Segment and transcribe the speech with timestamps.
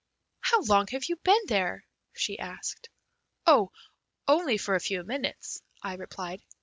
[0.39, 1.83] "How long have you been here?"
[2.15, 2.89] she asked.
[3.45, 3.69] "Oh,
[4.27, 6.41] only for a few minutes," I replied.